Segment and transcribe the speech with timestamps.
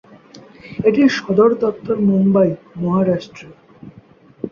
[0.87, 2.51] এটির সদর দফতর মুম্বই,
[2.81, 3.47] মহারাষ্ট্রে।